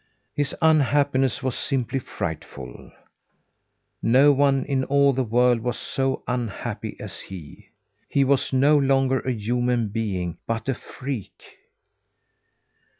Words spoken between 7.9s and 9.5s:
He was no longer a